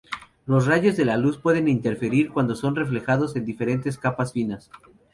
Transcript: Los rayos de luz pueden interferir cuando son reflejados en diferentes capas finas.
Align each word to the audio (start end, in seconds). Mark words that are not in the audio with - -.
Los 0.47 0.65
rayos 0.65 0.97
de 0.97 1.05
luz 1.15 1.37
pueden 1.37 1.67
interferir 1.67 2.31
cuando 2.31 2.55
son 2.55 2.75
reflejados 2.75 3.35
en 3.35 3.45
diferentes 3.45 3.99
capas 3.99 4.33
finas. 4.33 4.71